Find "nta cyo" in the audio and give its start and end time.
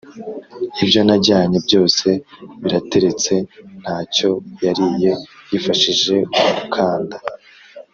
3.81-4.29